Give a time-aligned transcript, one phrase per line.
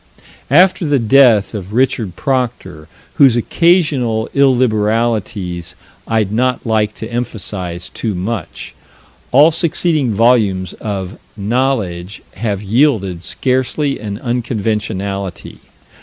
[0.49, 2.87] After the death of Richard Proctor,
[3.21, 5.75] whose occasional illiberalities
[6.07, 8.73] I'd not like to emphasize too much,
[9.31, 15.59] all succeeding volumes of Knowledge have yielded scarcely an unconventionality.